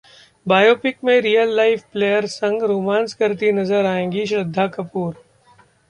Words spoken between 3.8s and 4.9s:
आएंगी श्रद्धा